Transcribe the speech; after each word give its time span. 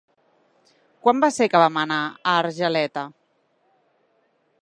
Quan 1.07 1.19
va 1.25 1.29
ser 1.35 1.47
que 1.51 1.61
vam 1.65 1.77
anar 1.83 1.99
a 2.31 2.35
Argeleta? 2.45 3.03